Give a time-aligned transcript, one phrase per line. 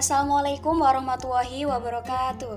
[0.00, 2.56] Assalamualaikum warahmatullahi wabarakatuh.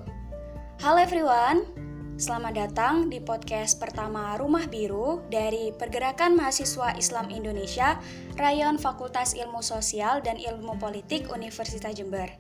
[0.80, 1.68] Halo everyone,
[2.16, 8.00] selamat datang di podcast pertama Rumah Biru dari Pergerakan Mahasiswa Islam Indonesia,
[8.40, 12.32] Rayon Fakultas Ilmu Sosial dan Ilmu Politik Universitas Jember.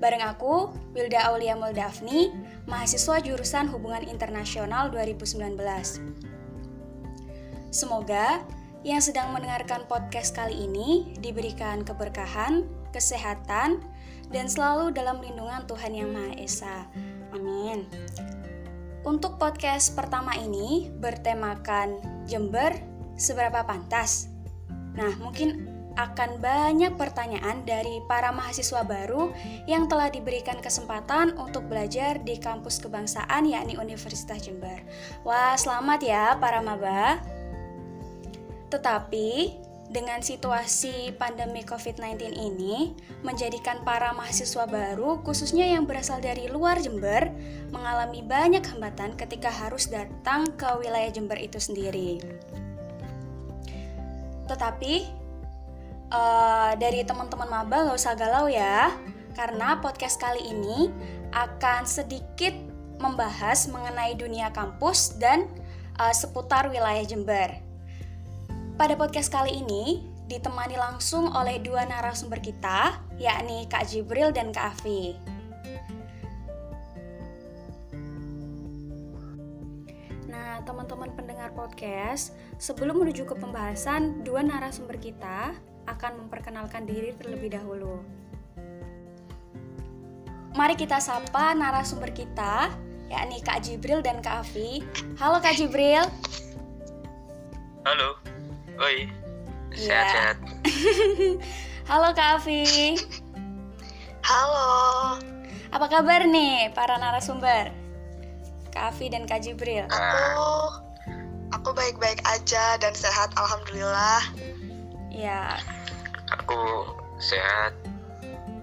[0.00, 2.32] Bareng aku, Wilda Aulia Muldafni,
[2.64, 5.52] mahasiswa jurusan Hubungan Internasional 2019.
[7.68, 8.40] Semoga
[8.88, 12.64] yang sedang mendengarkan podcast kali ini diberikan keberkahan,
[12.96, 13.84] kesehatan,
[14.30, 16.76] dan selalu dalam lindungan Tuhan Yang Maha Esa.
[17.34, 17.86] Amin.
[19.06, 22.74] Untuk podcast pertama ini bertemakan Jember
[23.14, 24.26] seberapa pantas.
[24.98, 29.32] Nah, mungkin akan banyak pertanyaan dari para mahasiswa baru
[29.64, 34.84] yang telah diberikan kesempatan untuk belajar di kampus kebangsaan yakni Universitas Jember.
[35.24, 37.24] Wah, selamat ya para maba.
[38.68, 39.56] Tetapi
[39.96, 42.92] dengan situasi pandemi COVID-19 ini
[43.24, 47.32] menjadikan para mahasiswa baru, khususnya yang berasal dari luar Jember,
[47.72, 52.20] mengalami banyak hambatan ketika harus datang ke wilayah Jember itu sendiri.
[54.44, 55.08] Tetapi
[56.12, 58.92] uh, dari teman-teman maba gak usah galau ya,
[59.32, 60.92] karena podcast kali ini
[61.32, 62.52] akan sedikit
[63.00, 65.48] membahas mengenai dunia kampus dan
[65.96, 67.65] uh, seputar wilayah Jember.
[68.76, 74.76] Pada podcast kali ini ditemani langsung oleh dua narasumber kita, yakni Kak Jibril dan Kak
[74.76, 75.16] Afi.
[80.28, 85.56] Nah, teman-teman pendengar podcast, sebelum menuju ke pembahasan, dua narasumber kita
[85.88, 88.04] akan memperkenalkan diri terlebih dahulu.
[90.52, 92.68] Mari kita sapa narasumber kita,
[93.08, 94.84] yakni Kak Jibril dan Kak Afi.
[95.16, 96.04] Halo Kak Jibril.
[97.88, 98.35] Halo.
[98.76, 99.08] Oi.
[99.72, 100.36] Sehat-sehat.
[100.68, 101.40] Yeah.
[101.88, 102.92] Halo Kak Afi.
[104.20, 104.68] Halo.
[105.72, 107.72] Apa kabar nih para narasumber?
[108.76, 109.88] Kak Afi dan Kak Jibril.
[109.88, 110.76] Aku
[111.56, 114.28] aku baik-baik aja dan sehat alhamdulillah.
[115.08, 115.56] Ya.
[116.36, 117.72] Aku sehat.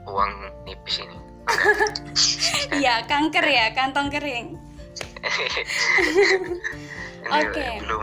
[0.06, 0.30] Uang
[0.70, 1.18] nipis ini.
[2.74, 4.58] Iya, kanker ya, kantong kering.
[7.30, 7.54] Oke.
[7.54, 7.78] Okay.
[7.86, 8.02] Belum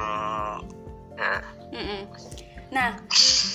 [1.18, 2.02] nah, Mm-mm.
[2.70, 3.02] Nah,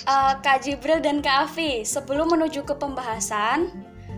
[0.08, 3.72] uh, Kak Jibril dan Kak Afi, sebelum menuju ke pembahasan,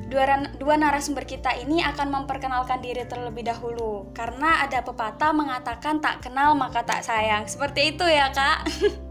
[0.09, 4.09] dua, dua narasumber kita ini akan memperkenalkan diri terlebih dahulu.
[4.17, 7.45] Karena ada pepatah mengatakan tak kenal maka tak sayang.
[7.45, 8.65] Seperti itu ya, Kak?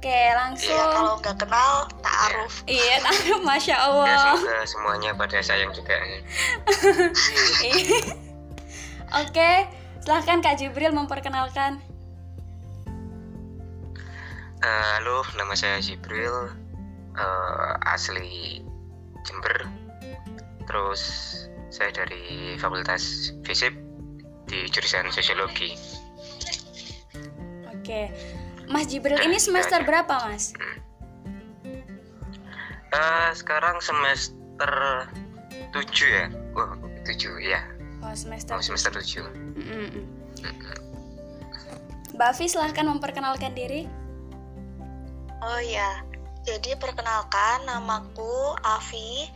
[0.00, 0.72] Oke, langsung.
[0.72, 2.54] Iya, kalau nggak kenal, ta'aruf.
[2.64, 4.08] Iya, ta'aruf, Masya Allah.
[4.08, 5.92] Ya, semoga semuanya pada sayang juga.
[9.20, 9.50] Oke,
[10.00, 11.84] silahkan Kak Jibril memperkenalkan.
[14.60, 16.52] Uh, halo, nama saya Jibril,
[17.16, 18.60] uh, asli
[19.24, 19.64] Jember.
[20.68, 21.00] Terus
[21.72, 23.72] saya dari Fakultas Fisip
[24.52, 25.72] di jurusan Sosiologi.
[27.72, 28.12] Oke,
[28.68, 30.52] Mas Jibril nah, ini semester ya, berapa, Mas?
[32.92, 34.72] Uh, sekarang semester
[35.72, 36.28] 7 ya.
[36.52, 37.64] Wah, oh, 7 ya.
[38.04, 39.24] Oh, semester oh, semester 7.
[39.56, 40.04] Mm -mm.
[42.12, 43.88] Mbak Afi silahkan memperkenalkan diri.
[45.40, 46.04] Oh ya,
[46.44, 49.28] jadi perkenalkan namaku Avi.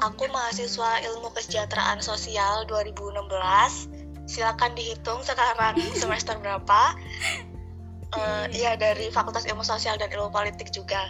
[0.00, 3.24] Aku mahasiswa Ilmu Kesejahteraan Sosial 2016.
[4.24, 6.96] Silakan dihitung sekarang semester berapa.
[8.16, 11.04] Uh, ya dari Fakultas Ilmu Sosial dan Ilmu Politik juga.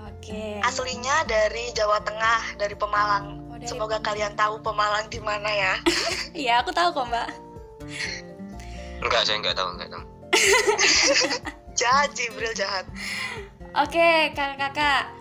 [0.00, 0.32] Oke.
[0.32, 0.52] Okay.
[0.64, 3.52] Aslinya dari Jawa Tengah, dari Pemalang.
[3.52, 5.74] Oh, dari Semoga kalian tahu Pemalang di mana ya.
[6.38, 7.28] Iya, aku tahu kok, Mbak.
[9.02, 10.04] Enggak, saya enggak tahu, enggak tahu.
[11.78, 12.84] jahat Jibril jahat.
[13.78, 15.14] Oke kakak-kakak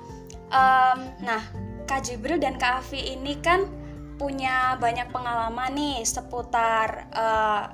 [0.50, 1.46] um, nah
[1.86, 3.70] kak Jibril dan kak Afi ini kan
[4.18, 7.70] punya banyak pengalaman nih seputar uh,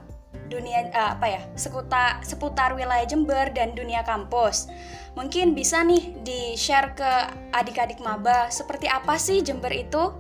[0.52, 4.68] dunia uh, apa ya seputar seputar wilayah Jember dan dunia kampus.
[5.16, 7.12] Mungkin bisa nih di share ke
[7.54, 10.12] adik-adik maba seperti apa sih Jember itu?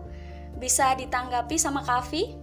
[0.62, 2.40] Bisa ditanggapi sama Kavi?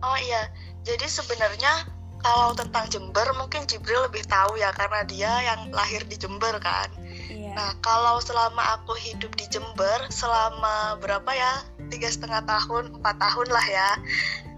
[0.00, 0.48] Oh iya,
[0.86, 6.16] jadi sebenarnya kalau tentang Jember mungkin Jibril lebih tahu ya karena dia yang lahir di
[6.18, 6.88] Jember kan.
[7.28, 7.52] Iya.
[7.54, 13.48] Nah kalau selama aku hidup di Jember selama berapa ya tiga setengah tahun empat tahun
[13.52, 13.90] lah ya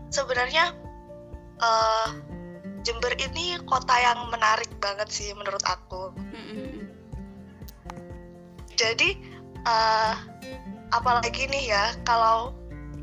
[0.08, 0.74] sebenarnya
[1.60, 2.08] uh,
[2.86, 6.14] Jember ini kota yang menarik banget sih menurut aku.
[8.78, 9.18] Jadi
[9.66, 10.14] uh,
[10.94, 12.54] apalagi nih ya kalau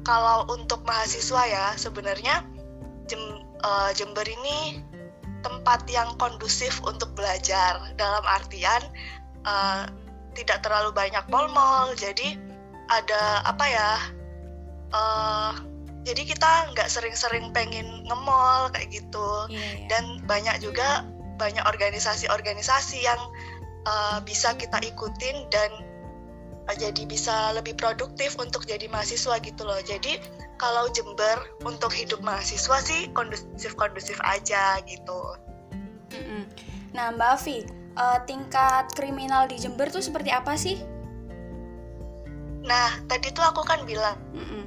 [0.08, 2.46] kalau untuk mahasiswa ya sebenarnya
[3.06, 4.84] Jem, uh, Jember ini
[5.46, 7.80] tempat yang kondusif untuk belajar.
[7.96, 8.82] Dalam artian
[9.46, 9.86] uh,
[10.36, 12.36] tidak terlalu banyak mall-mall jadi
[12.92, 13.92] ada apa ya
[14.94, 15.52] uh,
[16.06, 19.30] jadi kita nggak sering-sering pengen nge-mall kayak gitu.
[19.50, 19.88] Iya, iya.
[19.90, 21.02] dan banyak juga
[21.42, 23.18] banyak organisasi-organisasi yang
[23.90, 25.72] uh, bisa kita ikutin dan
[26.74, 30.18] jadi bisa lebih produktif untuk jadi mahasiswa gitu loh jadi
[30.58, 35.20] kalau Jember untuk hidup mahasiswa sih kondusif-kondusif aja gitu.
[36.96, 37.68] Nah, Mbak Afi,
[38.00, 40.80] eh, tingkat kriminal di Jember tuh seperti apa sih?
[42.66, 44.66] nah tadi tuh aku kan bilang Mm-mm.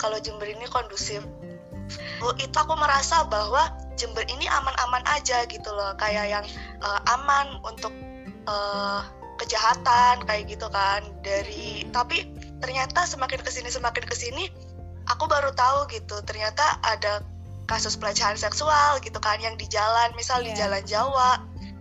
[0.00, 1.20] kalau Jember ini kondusif
[2.40, 3.70] itu aku merasa bahwa
[4.00, 6.44] Jember ini aman-aman aja gitu loh kayak yang
[6.82, 7.92] uh, aman untuk
[8.48, 9.04] uh,
[9.36, 12.28] kejahatan kayak gitu kan dari tapi
[12.60, 14.48] ternyata semakin ke sini semakin ke sini
[15.06, 17.22] aku baru tahu gitu ternyata ada
[17.66, 20.66] kasus pelecehan seksual gitu kan yang di jalan misal di Iya.
[20.66, 21.30] jalan Jawa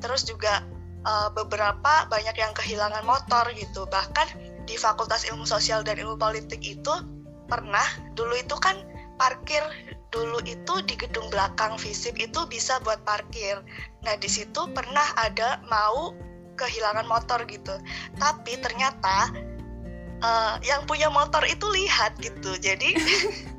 [0.01, 0.65] terus juga
[1.05, 4.27] uh, beberapa banyak yang kehilangan motor gitu bahkan
[4.65, 6.93] di Fakultas Ilmu Sosial dan Ilmu Politik itu
[7.45, 7.85] pernah
[8.17, 8.81] dulu itu kan
[9.21, 9.61] parkir
[10.09, 13.59] dulu itu di gedung belakang FISIP itu bisa buat parkir.
[14.07, 16.15] Nah, di situ pernah ada mau
[16.55, 17.75] kehilangan motor gitu.
[18.17, 19.31] Tapi ternyata
[20.23, 22.55] eh, yang punya motor itu lihat gitu.
[22.59, 22.95] Jadi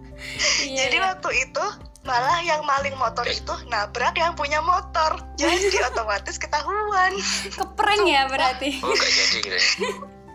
[0.64, 1.06] Iya, jadi iya.
[1.12, 1.64] waktu itu
[2.06, 5.20] malah yang maling motor itu nabrak yang punya motor.
[5.36, 7.12] Jadi otomatis ketahuan.
[7.52, 8.80] Keprank ya berarti.
[8.80, 9.64] oh gak jadi gitu ya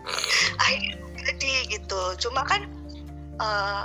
[0.62, 2.66] akhirnya jadi gitu cuma kan
[3.38, 3.82] eh,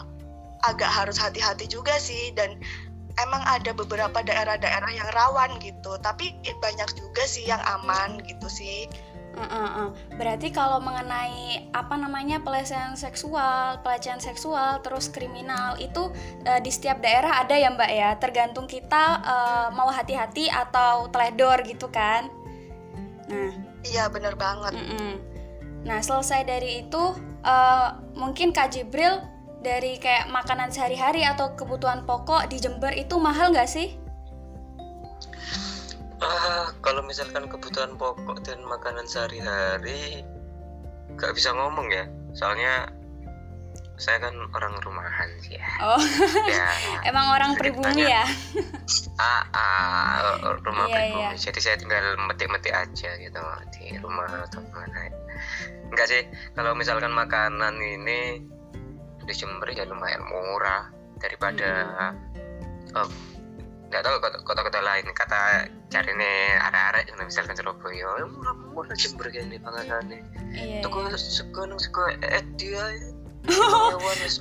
[0.65, 2.57] agak harus hati-hati juga sih dan
[3.21, 8.85] emang ada beberapa daerah-daerah yang rawan gitu tapi banyak juga sih yang aman gitu sih
[9.37, 9.93] Uh-uh-uh.
[10.17, 16.09] Berarti kalau mengenai apa namanya pelecehan seksual, pelecehan seksual, terus kriminal itu
[16.41, 18.17] eh, di setiap daerah ada ya Mbak ya.
[18.17, 22.33] Tergantung kita eh, mau hati-hati atau teledor gitu kan.
[23.29, 25.13] Nah, iya bener banget mm-mm.
[25.83, 27.03] nah selesai dari itu
[27.43, 29.23] eh, mungkin Kak Jibril
[29.61, 33.97] dari kayak makanan sehari-hari atau kebutuhan pokok di Jember itu mahal nggak sih?
[36.17, 40.25] Ah, kalau misalkan kebutuhan pokok dan makanan sehari-hari
[41.17, 42.89] gak bisa ngomong ya soalnya
[43.97, 45.97] saya kan orang rumahan sih ya Oh,
[46.53, 46.69] ya
[47.09, 48.25] emang orang pribumi ya?
[49.21, 51.29] ah, ah, rumah Iya, pribumi iya.
[51.37, 53.41] jadi saya tinggal metik-metik aja gitu
[53.77, 55.09] di rumah atau mana
[55.89, 56.21] enggak sih
[56.53, 58.45] kalau misalkan makanan ini
[59.27, 60.87] di Jember ya lumayan murah
[61.19, 61.69] daripada
[62.95, 63.07] eh,
[63.87, 69.31] nggak tahu kota- kota-kota lain kata cari nih arek-arek yang misalkan Surabaya "Eh, murah-murah Jember
[69.31, 70.19] gini panganannya
[70.51, 70.79] Iya.
[70.83, 71.15] Tuku iya.
[71.15, 72.99] sego nang sego edi ae.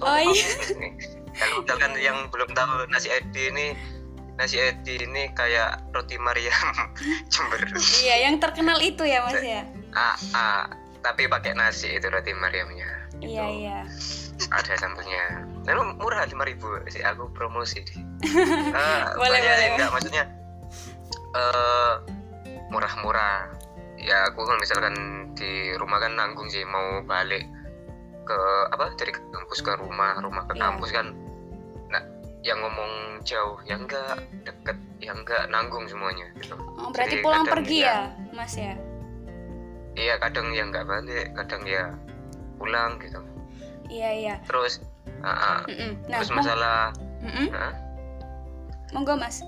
[0.02, 0.50] Oh, iya.
[1.36, 3.66] Kalau misalkan yang belum tahu nasi edi ini
[4.34, 6.74] nasi edi ini kayak roti Mariam
[7.32, 7.60] Jember.
[8.02, 9.62] Iya, yang terkenal itu ya Mas ya.
[9.94, 10.64] Ah, ah,
[11.02, 12.88] tapi pakai nasi itu roti Mariamnya.
[13.22, 13.78] Iya iya.
[14.46, 15.42] Ada sambelnya.
[15.64, 17.98] Lalu murah lima ribu sih aku promosi deh.
[18.70, 19.68] Ah, Boleh, boleh.
[19.72, 20.24] enggak maksudnya
[21.32, 21.94] eh
[22.68, 23.50] murah-murah.
[23.96, 24.94] Ya aku kalau misalkan
[25.32, 27.42] di rumah kan nanggung sih mau balik
[28.22, 28.38] ke
[28.70, 30.62] apa dari kampus ke rumah, rumah ke Iya.
[30.62, 31.06] kampus kan.
[31.88, 32.02] Nah,
[32.42, 32.92] yang ngomong
[33.22, 36.54] jauh, yang enggak deket, yang enggak nanggung semuanya gitu.
[36.76, 38.74] Oh, berarti Jadi pulang pergi ya- ya, Mas ya?
[39.96, 41.84] Iya, kadang yang enggak balik, kadang ya
[42.56, 43.16] pulang gitu.
[43.88, 44.34] Iya iya.
[44.44, 44.82] Terus
[45.20, 45.62] ah.
[45.66, 45.96] Mm-mm.
[46.06, 47.48] Nah, terus masalah Mm-mm.
[47.50, 47.72] Hah?
[48.94, 49.42] monggo Mas.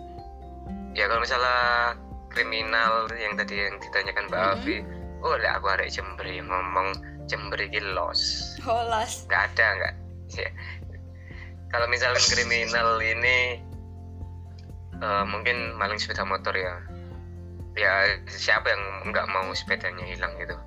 [0.92, 1.94] ya kalau misalnya
[2.28, 4.50] kriminal yang tadi yang ditanyakan Mbak Mhm.
[4.52, 4.76] Afi
[5.20, 6.90] oh lah aku arek Jember yang ngomong
[7.24, 8.18] Jember iki los
[8.60, 9.24] Holas.
[9.26, 9.94] nggak ada nggak
[10.34, 10.50] ya.
[11.68, 13.62] kalau misalkan kriminal ini
[14.96, 16.82] eh, mungkin maling sepeda motor ya
[17.78, 17.92] ya
[18.26, 20.58] siapa yang nggak mau sepedanya hilang gitu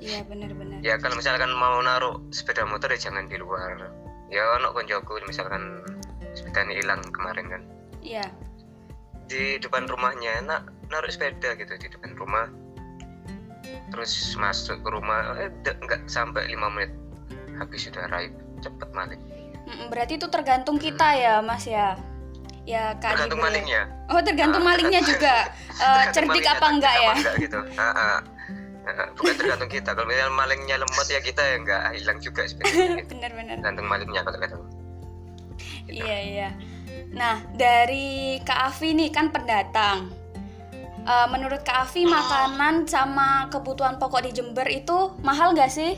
[0.00, 0.80] Iya benar-benar.
[0.80, 3.92] ya kalau misalkan mau naruh sepeda motor ya jangan di luar
[4.26, 5.84] ya ono koncoku misalkan
[6.32, 7.62] sepedanya hilang kemarin kan
[8.00, 8.24] Iya.
[9.26, 12.48] di depan rumahnya nak naruh sepeda gitu di depan rumah
[13.88, 16.90] terus masuk ke rumah eh de- nggak sampai lima menit
[17.54, 19.20] habis sudah raib cepet maling
[19.86, 21.94] Berarti itu tergantung kita ya, Mas ya.
[22.66, 23.46] Ya Kak tergantung Jibril.
[23.54, 25.46] malingnya Oh, tergantung malingnya juga.
[25.70, 27.06] Eh, Tergantung cerdik malingnya, apa enggak ya?
[27.06, 28.16] apa enggak gitu Ah, ah.
[29.18, 32.62] Bukan tergantung kita kalau misalnya malingnya lemot ya kita ya nggak hilang juga gitu.
[33.10, 33.60] Benar-benar.
[33.60, 34.56] tergantung malingnya kalau kata
[35.90, 36.06] Gitu.
[36.06, 36.48] Iya iya.
[37.10, 40.10] Nah dari Kak Afi nih kan pendatang.
[41.00, 45.96] Eh, menurut Kak Afi makanan sama kebutuhan pokok di Jember itu mahal nggak sih?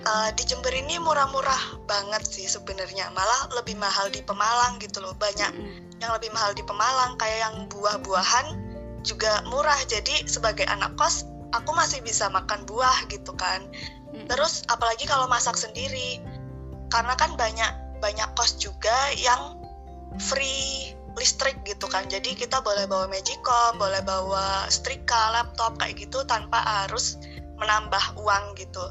[0.00, 5.12] Eh, di Jember ini murah-murah banget sih sebenarnya malah lebih mahal di Pemalang gitu loh
[5.12, 5.52] banyak
[6.00, 8.69] yang lebih mahal di Pemalang kayak yang buah-buahan
[9.02, 9.78] juga murah.
[9.88, 11.26] Jadi sebagai anak kos
[11.56, 13.66] aku masih bisa makan buah gitu kan.
[14.26, 16.22] Terus apalagi kalau masak sendiri.
[16.90, 19.60] Karena kan banyak banyak kos juga yang
[20.18, 22.06] free listrik gitu kan.
[22.06, 27.18] Jadi kita boleh bawa magicom boleh bawa setrika laptop kayak gitu tanpa harus
[27.60, 28.82] menambah uang gitu.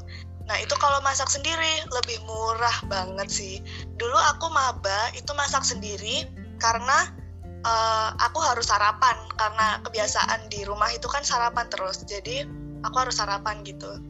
[0.46, 3.54] Nah itu kalau masak sendiri lebih murah banget sih.
[3.98, 6.26] Dulu aku maba itu masak sendiri
[6.58, 7.19] karena
[7.60, 12.02] eh, aku harus sarapan karena kebiasaan di rumah itu kan sarapan terus.
[12.04, 12.44] Jadi
[12.84, 14.00] aku harus sarapan gitu.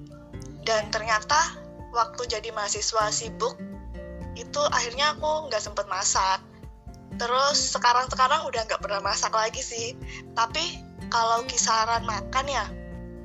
[0.63, 1.59] Dan ternyata
[1.91, 3.59] waktu jadi mahasiswa sibuk
[4.39, 6.39] itu akhirnya aku nggak sempet masak.
[7.19, 9.99] Terus sekarang sekarang udah nggak pernah masak lagi sih.
[10.39, 10.79] Tapi
[11.11, 12.67] kalau kisaran makan ya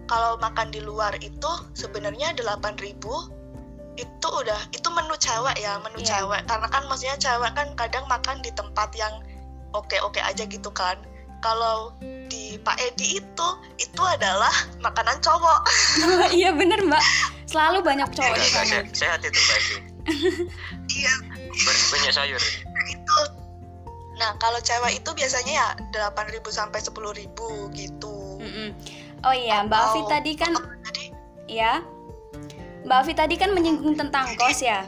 [0.05, 2.97] kalau makan di luar itu sebenarnya 8000
[3.95, 6.25] itu udah itu menu cewek ya menu Iya.
[6.25, 6.41] cewek.
[6.49, 9.13] Karena kan maksudnya cewek kan kadang makan di tempat yang
[9.75, 10.95] oke-oke aja gitu kan.
[11.39, 15.59] Kalau di Pak Edi itu itu adalah makanan cowok.
[16.39, 17.03] Iya bener mbak.
[17.45, 18.81] Selalu banyak cowok Enggak, di enggak, sana.
[18.81, 19.75] se- sehat itu Mbak Edi.
[20.97, 21.13] iya.
[21.93, 22.41] Banyak sayur.
[22.89, 23.19] Itu.
[24.15, 25.67] Nah kalau cewek itu biasanya ya
[26.15, 27.29] 8.000 sampai 10.000
[27.75, 28.15] gitu.
[29.21, 30.53] Oh iya mbak Afi Atau- tadi kan
[31.45, 31.81] ya
[32.85, 34.87] mbak Afi tadi kan menyinggung tentang kos ya.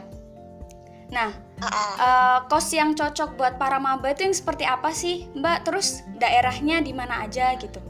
[1.10, 1.30] Nah
[1.62, 6.78] eh, kos yang cocok buat para maba itu yang seperti apa sih mbak terus daerahnya
[6.82, 7.82] di mana aja gitu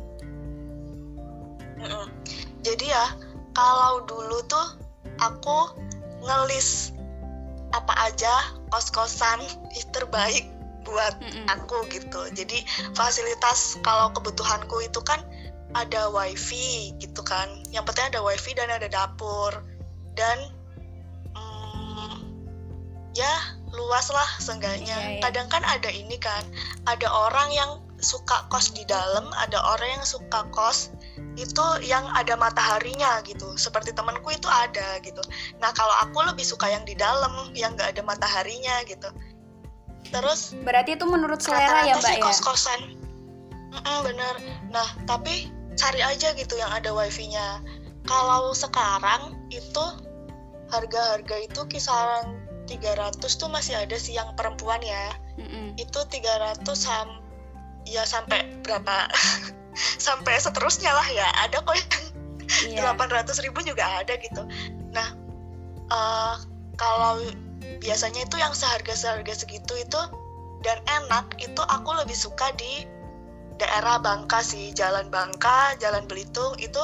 [1.79, 2.07] Mm-mm.
[2.67, 3.07] Jadi ya,
[3.55, 4.77] kalau dulu tuh
[5.23, 5.79] aku
[6.23, 6.93] ngelis
[7.77, 9.45] apa aja kos-kosan
[9.95, 10.49] terbaik
[10.83, 11.47] buat Mm-mm.
[11.47, 12.29] aku gitu.
[12.35, 12.67] Jadi
[12.99, 15.23] fasilitas kalau kebutuhanku itu kan
[15.77, 17.47] ada wifi gitu kan.
[17.71, 19.53] Yang penting ada wifi dan ada dapur
[20.19, 20.39] dan
[21.37, 22.17] mm,
[23.15, 24.99] ya luas lah seenggaknya.
[24.99, 25.21] Iya, iya.
[25.23, 26.43] Kadang kan ada ini kan,
[26.91, 27.71] ada orang yang
[28.03, 30.91] suka kos di dalam, ada orang yang suka kos
[31.39, 33.55] itu yang ada mataharinya gitu.
[33.55, 35.23] Seperti temanku itu ada gitu.
[35.63, 39.11] Nah kalau aku lebih suka yang di dalam yang nggak ada mataharinya gitu.
[40.11, 42.25] Terus berarti itu menurut selera ya mbak sih ya?
[42.27, 42.81] kos-kosan.
[43.75, 44.35] Mm-mm, bener.
[44.75, 47.63] Nah tapi cari aja gitu yang ada wifi-nya.
[48.07, 49.85] Kalau sekarang itu
[50.69, 52.38] harga-harga itu kisaran
[52.69, 55.17] 300 tuh masih ada sih yang perempuan ya.
[55.41, 55.75] Mm-mm.
[55.81, 57.09] itu 300 sam
[57.89, 59.09] ya sampai berapa?
[59.79, 61.31] Sampai seterusnya lah ya.
[61.47, 61.79] Ada kok
[62.67, 62.93] yang iya.
[62.99, 64.43] 800 ribu juga ada gitu.
[64.91, 65.15] Nah
[65.89, 66.35] eh,
[66.75, 67.23] kalau
[67.79, 70.01] biasanya itu yang seharga seharga segitu itu
[70.67, 72.91] dan enak itu aku lebih suka di
[73.63, 74.75] daerah Bangka sih.
[74.75, 76.83] Jalan Bangka jalan Belitung itu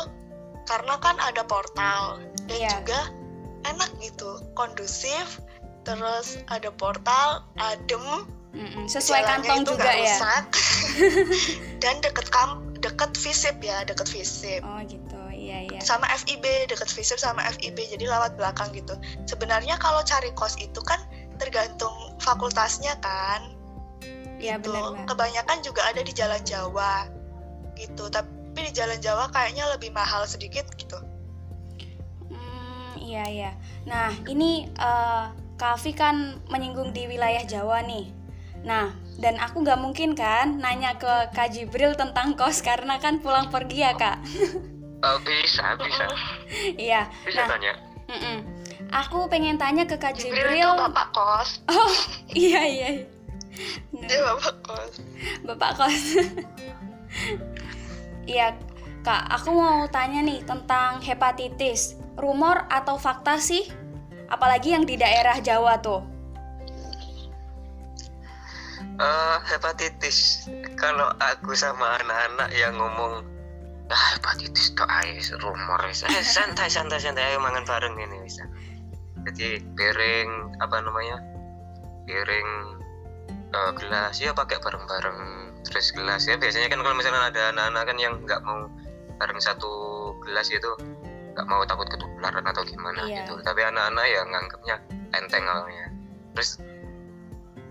[0.71, 2.23] karena kan ada portal.
[2.47, 2.71] Dan Iya.
[2.79, 3.00] juga
[3.64, 5.41] enak gitu kondusif
[5.85, 8.26] terus ada portal adem.
[8.55, 8.87] Mm-mm.
[8.87, 9.99] sesuai kantong itu juga ya?
[9.99, 10.45] rusak.
[11.83, 14.62] dan deket kam deket visip ya deket visip.
[14.62, 15.19] Oh gitu.
[15.35, 15.81] Iya iya.
[15.83, 18.95] Sama FIB deket visip sama FIB jadi lewat belakang gitu.
[19.26, 21.03] Sebenarnya kalau cari kos itu kan
[21.43, 23.59] tergantung fakultasnya kan.
[24.38, 24.71] Iya gitu.
[24.71, 27.11] benar kebanyakan juga ada di Jalan Jawa
[27.75, 28.07] gitu.
[28.07, 31.03] Tapi di Jalan Jawa kayaknya lebih mahal sedikit gitu.
[32.31, 33.50] Hmm, iya iya.
[33.83, 38.11] Nah ini eh Kak Afi kan menyinggung di wilayah Jawa nih.
[38.64, 38.90] Nah
[39.23, 43.87] dan aku nggak mungkin kan nanya ke Kak Jibril tentang kos karena kan pulang pergi
[43.87, 44.18] ya kak.
[45.04, 46.04] Oh, bisa bisa
[46.80, 47.06] Iya.
[47.23, 47.73] bisa Nah, tanya
[48.08, 48.38] mm-mm.
[48.90, 50.64] aku pengen tanya ke Kak Jibril Jibril.
[50.64, 51.94] itu bapak kos Oh
[52.32, 52.88] iya iya.
[52.99, 53.04] iya.
[53.94, 54.92] Nah, dia bapak kos
[55.46, 56.02] Bapak kos.
[58.25, 58.56] Iya,
[59.04, 61.94] Kak, aku mau tanya nih tentang hepatitis.
[62.16, 63.68] Rumor atau fakta sih?
[64.33, 66.14] Apalagi yang di daerah Jawa tuh.
[68.95, 70.47] Eh, hepatitis.
[70.78, 73.26] Kalau aku sama anak-anak yang ngomong
[73.90, 77.35] ah hepatitis tuh ayo rumor wis." eh, santai santai santai.
[77.35, 78.47] Ayo mangan bareng ini bisa
[79.26, 81.19] jadi piring apa namanya?
[82.07, 82.49] Piring
[83.50, 84.14] eh, gelas.
[84.23, 85.19] Ya pakai bareng-bareng.
[85.66, 86.31] Terus gelas.
[86.31, 88.71] Ya biasanya kan kalau misalnya ada anak-anak kan yang nggak mau
[89.19, 89.73] bareng satu
[90.23, 90.71] gelas itu
[91.35, 93.26] nggak mau takut ketularan atau gimana Iya.
[93.26, 93.43] gitu.
[93.43, 94.76] Tapi anak-anak ya nganggapnya
[95.12, 95.87] enteng awalnya.
[96.35, 96.50] Terus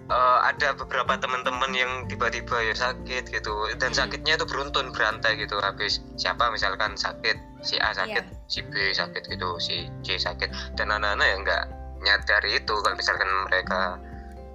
[0.03, 3.55] eh, ada beberapa teman-teman yang tiba-tiba ya sakit gitu.
[3.79, 4.03] Dan Hmm.
[4.03, 5.55] sakitnya itu beruntun berantai gitu.
[5.57, 6.51] Habis siapa?
[6.51, 8.43] Misalkan sakit si A sakit Iya.
[8.51, 10.75] si B sakit gitu si C sakit.
[10.75, 11.63] Dan anak-anak ya nggak
[12.03, 12.75] nyadari itu.
[12.75, 13.95] Kalau misalkan mereka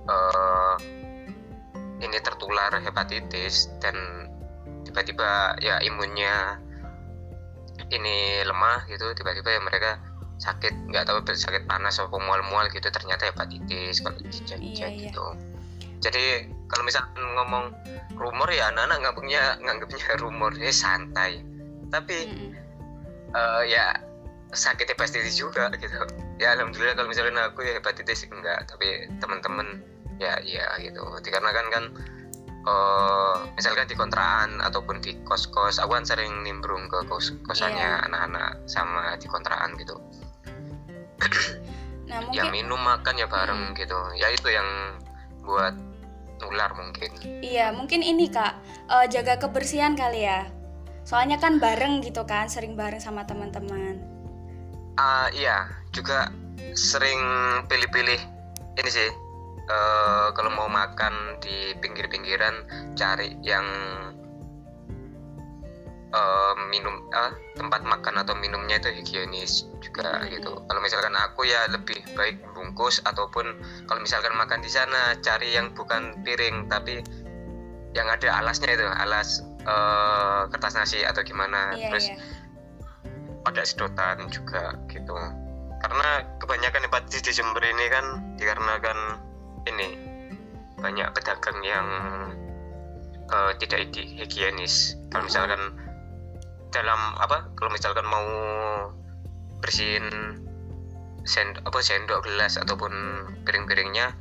[0.04, 0.74] eh,
[1.98, 3.96] ini tertular hepatitis dan
[4.84, 6.60] tiba-tiba ya imunnya
[7.88, 10.00] ini lemah gitu tiba-tiba ya mereka
[10.38, 15.10] sakit nggak tahu sakit panas atau mual-mual gitu ternyata hepatitis kalau dicek Iya, iya.
[15.10, 15.26] gitu
[15.98, 17.74] jadi kalau misalkan ngomong
[18.14, 21.42] rumor ya anak-anak nganggapnya nganggapnya rumor ya santai
[21.90, 22.52] tapi Mm-mm.
[23.34, 23.98] uh, ya
[24.54, 25.92] sakit hepatitis juga gitu
[26.40, 29.82] ya alhamdulillah kalau misalnya aku ya hepatitis enggak tapi teman-teman
[30.16, 31.84] ya iya gitu dikarenakan kan
[32.68, 38.28] uh, misalkan di kontrakan ataupun di kos-kos aku kan sering nimbrung ke kos kosannya anak
[38.28, 39.96] anak-anak sama di kontrakan gitu.
[42.08, 42.40] Nah, mungkin...
[42.40, 43.76] ya minum makan ya bareng hmm.
[43.76, 44.00] gitu.
[44.16, 44.96] Ya itu yang
[45.44, 45.76] buat
[46.40, 47.12] nular mungkin.
[47.44, 48.56] Iya mungkin ini kak.
[48.88, 50.48] Uh, jaga kebersihan kali ya.
[51.04, 54.00] Soalnya kan bareng gitu kan sering bareng sama teman-teman.
[54.96, 55.68] Uh, iya.
[55.92, 56.32] Juga
[56.72, 57.20] sering
[57.68, 58.20] pilih-pilih
[58.80, 59.27] ini sih
[59.68, 62.66] uh, kalau mau makan di pinggir-pinggiran
[62.98, 63.64] cari yang
[66.12, 70.28] uh, minum uh, tempat makan atau minumnya itu higienis juga hmm.
[70.34, 70.52] gitu.
[70.66, 73.46] Kalau misalkan aku ya lebih baik bungkus ataupun
[73.86, 77.04] kalau misalkan makan di sana cari yang bukan piring tapi
[77.96, 81.72] yang ada alasnya itu alas uh, kertas nasi atau gimana.
[81.76, 82.20] Yeah, terus yeah
[83.48, 85.16] ada sedotan juga gitu.
[85.78, 88.04] Karena kebanyakan hepatitis di Jember ini kan
[88.36, 88.98] dikarenakan
[89.66, 89.88] ini
[90.78, 91.86] banyak pedagang yang
[93.32, 94.94] uh, tidak higienis.
[95.10, 95.60] Kalau misalkan
[96.70, 98.28] dalam apa kalau misalkan mau
[99.58, 100.06] bersihin
[101.24, 102.92] send apa sendok gelas ataupun
[103.44, 104.14] piring-piringnya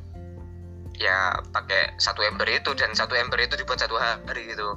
[0.98, 4.76] ya pakai satu ember itu dan satu ember itu dibuat satu hari gitu.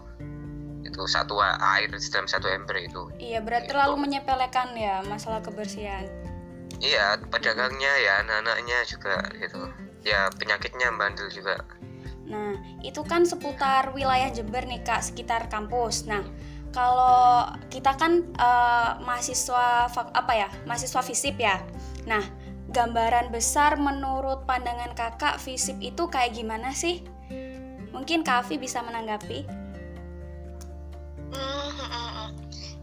[0.86, 3.10] Itu satu air dalam satu ember itu.
[3.18, 3.74] Iya berarti gitu.
[3.74, 6.06] terlalu menyepelekan ya masalah kebersihan.
[6.82, 11.62] Iya pedagangnya ya anak-anaknya juga gitu ya penyakitnya bandel juga.
[12.30, 16.08] Nah itu kan seputar wilayah Jember nih kak sekitar kampus.
[16.08, 16.24] Nah
[16.72, 21.60] kalau kita kan uh, mahasiswa apa ya mahasiswa fisip ya.
[22.08, 22.24] Nah
[22.72, 27.04] gambaran besar menurut pandangan kakak fisip itu kayak gimana sih?
[27.92, 29.44] Mungkin Kavi bisa menanggapi.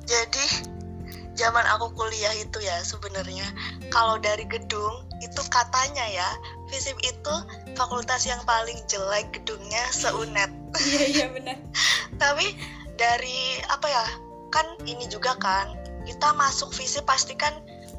[0.08, 0.46] Jadi
[1.38, 3.46] zaman aku kuliah itu ya sebenarnya.
[3.94, 6.28] Kalau dari gedung itu katanya ya
[6.66, 7.34] FISIP itu
[7.78, 10.50] fakultas yang paling jelek gedungnya seunet.
[10.82, 11.56] Iya iya benar.
[12.22, 12.58] Tapi
[12.98, 14.04] dari apa ya
[14.50, 17.54] kan ini juga kan kita masuk FISIP pasti kan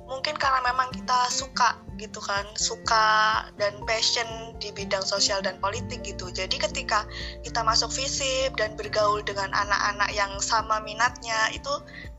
[0.09, 6.01] mungkin karena memang kita suka gitu kan suka dan passion di bidang sosial dan politik
[6.01, 6.33] gitu.
[6.33, 7.05] Jadi ketika
[7.45, 11.71] kita masuk visip dan bergaul dengan anak-anak yang sama minatnya itu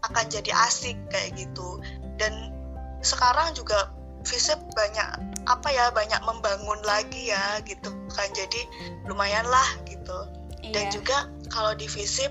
[0.07, 1.83] akan jadi asik kayak gitu.
[2.17, 2.55] Dan
[3.03, 3.91] sekarang juga
[4.23, 5.09] visip banyak
[5.51, 8.31] apa ya banyak membangun lagi ya gitu kan.
[8.31, 8.65] Jadi
[9.11, 10.41] lumayan lah gitu.
[10.61, 10.73] Iya.
[10.77, 11.17] dan juga
[11.49, 12.31] kalau di visip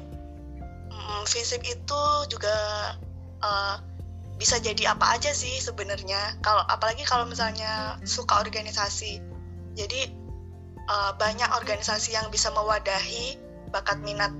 [0.89, 2.55] mm, visip itu juga
[3.41, 3.81] uh,
[4.39, 6.39] bisa jadi apa aja sih sebenarnya.
[6.39, 9.19] Kalau apalagi kalau misalnya suka organisasi.
[9.75, 10.07] Jadi
[10.87, 13.35] uh, banyak organisasi yang bisa mewadahi
[13.75, 14.31] bakat minat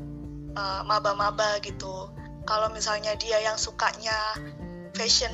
[0.56, 2.08] uh, maba-maba gitu.
[2.48, 4.16] Kalau misalnya dia yang sukanya
[4.96, 5.32] fashion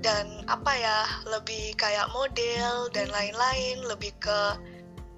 [0.00, 4.38] dan apa ya lebih kayak model dan lain-lain lebih ke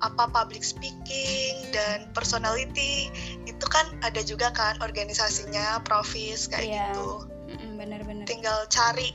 [0.00, 3.12] apa public speaking dan personality
[3.60, 6.88] itu kan ada juga kan organisasinya profis kayak yeah.
[6.96, 7.28] gitu.
[7.76, 9.12] Benar-benar tinggal cari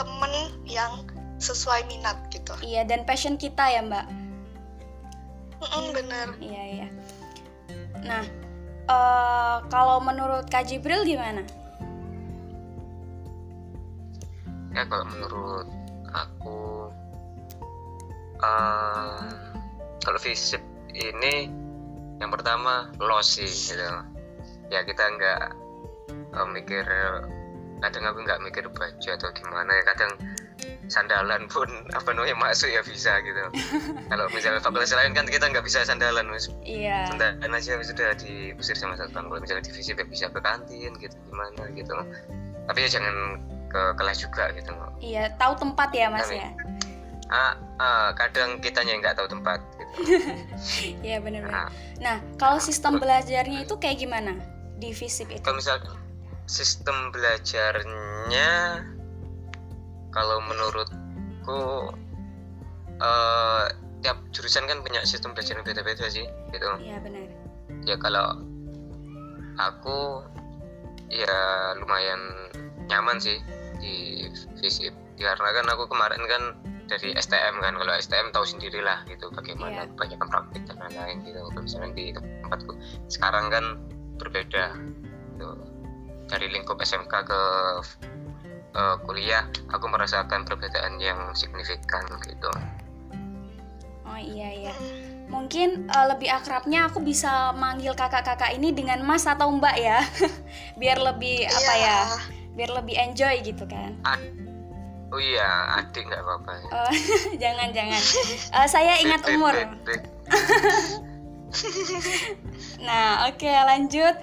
[0.00, 0.32] temen
[0.64, 1.04] yang
[1.36, 2.56] sesuai minat gitu.
[2.64, 4.08] Iya dan passion kita ya mbak.
[5.60, 6.28] Mm bener.
[6.40, 6.88] Iya iya.
[8.08, 8.24] Nah
[8.88, 11.44] uh, kalau menurut Kak Jibril gimana?
[14.72, 15.68] Ya kalau menurut
[16.08, 16.88] aku
[18.40, 19.28] uh,
[20.00, 20.64] kalau fisik
[20.96, 21.63] ini
[22.22, 23.84] yang pertama loss sih gitu.
[24.70, 25.42] Ya kita nggak
[26.34, 26.84] uh, mikir
[27.82, 30.12] kadang aku nggak mikir baju atau gimana ya kadang
[30.88, 31.66] sandalan pun
[31.98, 33.40] apa namanya masuk ya bisa gitu.
[34.10, 36.48] Kalau misalnya fakultas lain kan kita nggak bisa sandalan mas.
[36.64, 37.10] Iya.
[37.12, 41.68] Sandalan aja sudah diusir sama satpam kalau misalnya divisi ya bisa ke kantin gitu gimana
[41.72, 41.92] gitu.
[42.64, 44.70] Tapi ya jangan ke kelas juga gitu.
[45.02, 46.48] Iya tahu tempat ya mas tapi, ya
[47.30, 49.94] ah, ah, kadang kitanya nggak tahu tempat gitu.
[51.06, 51.68] Iya benar-benar nah,
[52.02, 54.36] nah kalau sistem belajarnya itu kayak gimana?
[54.80, 55.44] Di FISIP itu?
[55.44, 55.94] Kalau misalnya
[56.44, 58.50] sistem belajarnya
[60.12, 61.62] kalau menurutku
[63.00, 63.64] uh,
[64.04, 66.68] tiap jurusan kan punya sistem belajar yang beda-beda sih gitu.
[66.82, 67.44] Iya benar
[67.84, 68.40] ya kalau
[69.60, 70.24] aku
[71.12, 71.36] ya
[71.78, 72.20] lumayan
[72.88, 73.38] nyaman sih
[73.78, 74.26] di
[74.58, 74.92] fisip.
[75.14, 76.42] Karena kan aku kemarin kan
[76.86, 77.74] dari STM kan.
[77.76, 79.96] Kalau STM tahu sendirilah gitu bagaimana yeah.
[79.96, 81.40] banyak praktik dan lain-lain gitu.
[81.56, 82.72] Misalnya di tempatku
[83.08, 83.64] sekarang kan
[84.20, 84.64] berbeda
[85.34, 85.48] gitu.
[86.24, 87.40] Dari lingkup SMK ke
[88.74, 92.50] uh, kuliah aku merasakan perbedaan yang signifikan gitu.
[94.04, 94.74] Oh iya iya.
[95.28, 100.00] Mungkin uh, lebih akrabnya aku bisa manggil kakak-kakak ini dengan mas atau mbak ya.
[100.80, 101.56] Biar lebih iya.
[101.56, 101.98] apa ya
[102.54, 103.98] biar lebih enjoy gitu kan.
[104.06, 104.43] Ad-
[105.14, 106.68] oh iya adik nggak apa-apa ya.
[106.74, 106.92] Oh,
[107.42, 108.02] jangan jangan.
[108.50, 109.54] Eh, saya ingat umur.
[112.82, 114.14] Nah, oke lanjut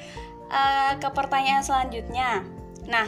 [0.51, 2.43] eh, ke pertanyaan selanjutnya.
[2.91, 3.07] Nah,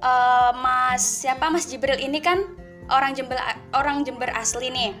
[0.00, 2.40] eh, Mas siapa Mas Jibril ini kan
[2.88, 3.36] orang Jember
[3.76, 4.96] orang Jember asli nih.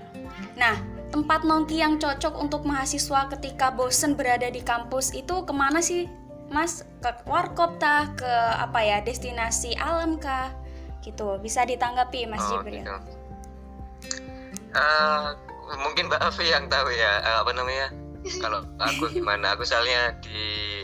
[0.60, 0.76] Nah,
[1.08, 6.04] tempat nongki yang cocok untuk mahasiswa ketika bosen berada di kampus itu ke mana sih,
[6.52, 6.84] Mas?
[7.00, 8.12] Ke warkop tah?
[8.20, 9.00] Ke apa ya?
[9.00, 10.52] Destinasi alam kah?
[11.00, 11.26] Gitu.
[11.40, 12.84] Bisa ditanggapi Mas oh, Jibril.
[12.84, 12.94] gitu.
[14.70, 15.28] Eh,
[15.82, 17.90] mungkin Mbak Afi yang tahu ya eh, apa namanya
[18.38, 20.82] kalau aku gimana aku soalnya di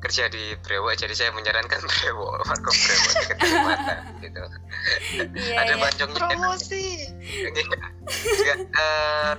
[0.00, 3.38] kerja di Brewok jadi saya menyarankan Brewok warkop Brewok dekat
[4.24, 4.42] gitu
[5.36, 5.82] Iya, ada iya.
[5.84, 7.04] pancong promosi
[8.40, 9.32] ya, eh,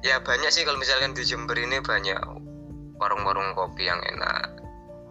[0.00, 2.16] ya banyak sih kalau misalkan di Jember ini banyak
[2.96, 4.61] warung-warung kopi yang enak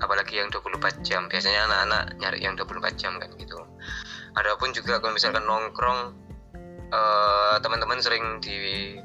[0.02, 1.30] apalagi yang 24 jam.
[1.30, 3.58] Biasanya anak-anak nyari yang 24 jam kan gitu.
[4.36, 6.18] Adapun juga kalau misalkan nongkrong
[6.92, 8.98] eh, teman-teman sering di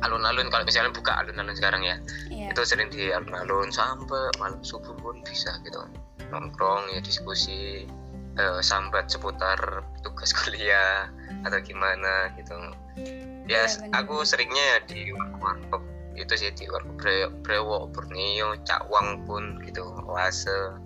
[0.00, 0.48] alun-alun.
[0.48, 1.96] Kalau misalnya buka alun-alun sekarang ya
[2.30, 2.54] Iya.
[2.54, 5.82] itu sering di alun-alun sampai malam subuh pun bisa gitu.
[6.30, 7.84] Nongkrong ya diskusi
[8.38, 11.10] eh, sambat seputar tugas kuliah
[11.42, 12.54] atau gimana gitu.
[13.48, 14.04] Ya Iya, benar.
[14.04, 15.00] aku seringnya ya di
[15.40, 15.80] warkop
[16.22, 16.66] itu sih di
[16.98, 20.78] Bre- Brewok Borneo Cakwang pun gitu Oase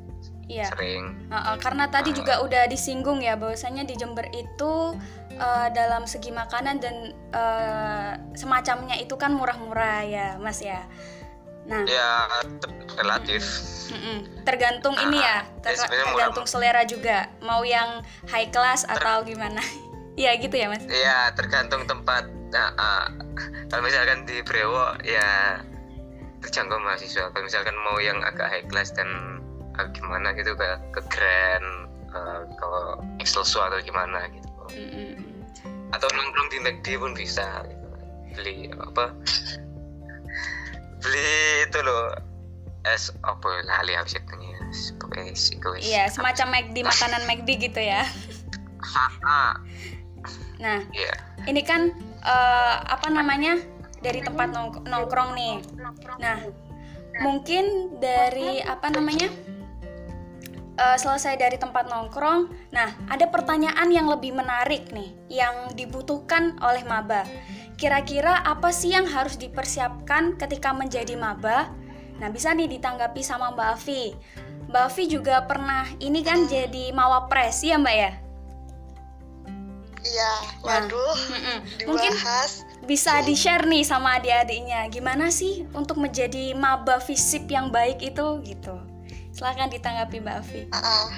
[0.50, 0.68] Iya.
[0.74, 2.16] sering Uh, uh, karena tadi Uh.
[2.20, 4.98] juga udah disinggung ya bahwasanya di Jember itu
[5.38, 10.84] uh, dalam segi makanan dan uh, semacamnya itu kan murah-murah ya Mas ya.
[11.62, 12.26] Nah, ya
[12.58, 13.46] ter- relatif
[13.94, 14.42] mm-mm.
[14.42, 17.30] tergantung ini ya, ter- ya tergantung selera juga.
[17.38, 19.62] Mau yang high class atau gimana?
[20.12, 20.84] Iya gitu ya Mas.
[20.86, 23.06] ya tergantung tempat nah, ah,
[23.72, 25.56] kalau misalkan di Brewok ya
[26.44, 29.08] terjangkau mahasiswa kalau misalkan mau yang agak high class dan
[29.80, 31.68] agak gimana gitu ke ke Grand
[32.12, 32.68] eh, ke
[33.24, 35.16] Excelsior atau gimana gitu Mm-mm.
[35.96, 37.86] atau nongkrong di McD pun bisa gitu.
[38.36, 39.16] beli apa
[41.00, 41.32] beli
[41.64, 42.12] itu loh
[42.84, 44.52] es apa lali habis itu nih
[44.98, 48.02] pokoknya sih guys Iya, semacam McD makanan McD gitu ya.
[49.22, 49.54] ah
[50.62, 51.12] Nah, iya
[51.46, 51.90] ini kan
[52.22, 53.58] eh, apa namanya
[54.02, 55.54] dari tempat nong- nongkrong nih.
[56.18, 56.38] Nah,
[57.22, 59.30] mungkin dari apa namanya
[60.78, 62.70] eh, selesai dari tempat nongkrong.
[62.74, 67.26] Nah, ada pertanyaan yang lebih menarik nih, yang dibutuhkan oleh maba.
[67.78, 71.74] Kira-kira apa sih yang harus dipersiapkan ketika menjadi maba?
[72.22, 74.14] Nah, bisa nih ditanggapi sama Mbak Afi.
[74.70, 78.12] Mbak Afi juga pernah ini kan jadi mawapres ya Mbak ya?
[80.06, 81.58] Iya Nah, waduh Mm-mm.
[81.86, 88.02] Mungkin dibahas bisa di-share nih sama adik-adiknya gimana sih untuk menjadi maba fisip yang baik
[88.02, 88.74] itu gitu
[89.32, 91.08] silahkan ditanggapi Mbak Afi Ah, ah.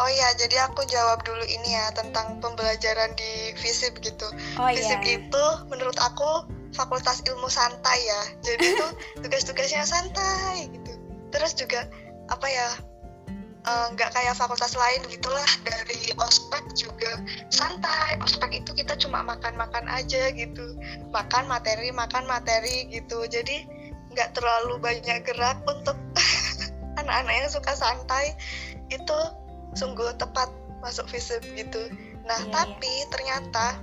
[0.00, 4.24] Oh iya, jadi aku jawab dulu ini ya tentang pembelajaran di FISIP gitu.
[4.56, 8.22] oh iya FISIP itu menurut aku fakultas ilmu santai ya.
[8.40, 8.86] Jadi itu
[9.22, 10.96] tugas-tugasnya santai gitu.
[11.28, 11.84] Terus juga
[12.32, 12.68] apa ya?
[13.62, 17.18] Eh, nggak kayak fakultas lain gitulah dari ospek juga
[17.50, 18.18] santai.
[18.22, 20.74] Ospek itu kita cuma makan-makan aja gitu.
[21.14, 23.24] Makan materi makan materi gitu.
[23.26, 23.66] Jadi
[24.12, 25.96] nggak terlalu banyak gerak untuk
[27.00, 28.34] anak-anak yang suka santai.
[28.90, 29.16] Itu
[29.78, 30.50] sungguh tepat
[30.82, 31.88] masuk FISIP gitu.
[32.26, 33.78] Nah Iya, tapi ternyata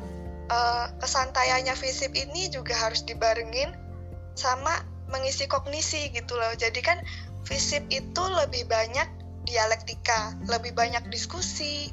[0.52, 3.72] eh, kesantaiannya FISIP ini juga harus dibarengin
[4.36, 6.54] sama mengisi kognisi gitu loh.
[6.56, 7.02] Jadi kan
[7.48, 9.19] FISIP itu lebih banyak
[9.50, 11.90] dialektika lebih banyak diskusi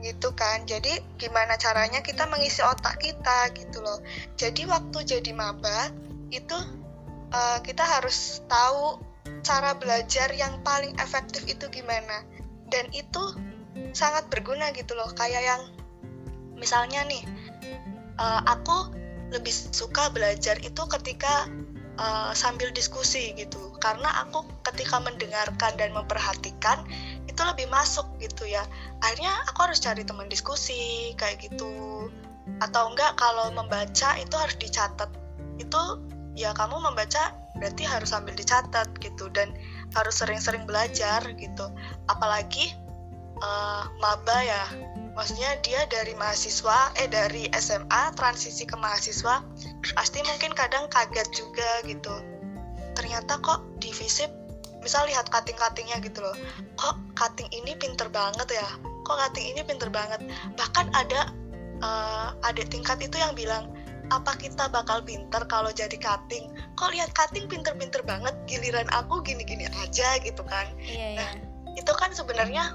[0.00, 0.64] gitu kan.
[0.64, 4.00] Jadi gimana caranya kita mengisi otak kita gitu loh.
[4.40, 5.92] Jadi waktu jadi maba
[6.32, 6.56] itu
[7.32, 9.00] eh, kita harus tahu
[9.44, 12.24] cara belajar yang paling efektif itu gimana.
[12.72, 13.36] Dan itu
[13.92, 15.12] sangat berguna gitu loh.
[15.12, 15.62] Kayak yang
[16.56, 17.22] misalnya nih
[18.16, 18.96] eh, aku
[19.30, 21.50] lebih suka belajar itu ketika
[21.96, 23.74] eh, sambil diskusi gitu.
[23.80, 26.84] Karena aku ketika mendengarkan dan memperhatikan
[27.28, 28.64] itu lebih masuk gitu ya.
[29.04, 32.08] Akhirnya aku harus cari teman diskusi kayak gitu.
[32.62, 35.10] Atau enggak kalau membaca itu harus dicatat.
[35.60, 36.00] Itu
[36.36, 39.28] ya kamu membaca berarti harus sambil dicatat gitu.
[39.32, 39.52] Dan
[39.92, 41.66] harus sering-sering belajar gitu.
[42.08, 42.72] Apalagi
[43.40, 44.64] eh, maba ya
[45.16, 49.40] maksudnya dia dari mahasiswa eh dari SMA transisi ke mahasiswa
[49.96, 52.14] pasti mungkin kadang kaget juga gitu.
[52.92, 54.28] Ternyata kok di FISIP
[54.84, 56.36] misal lihat cutting-cuttingnya gitu loh
[56.78, 58.68] kok cutting ini pinter banget ya?
[59.02, 60.20] Kok cutting ini pinter banget?
[60.54, 61.32] Bahkan ada
[61.80, 63.72] eh, adik tingkat itu yang bilang
[64.14, 66.52] apa kita bakal pinter kalau jadi cutting?
[66.78, 68.36] Kok lihat cutting pinter-pinter banget?
[68.46, 70.70] Giliran aku gini-gini aja gitu kan.
[70.78, 71.28] Iya iya.
[71.76, 72.72] itu kan sebenarnya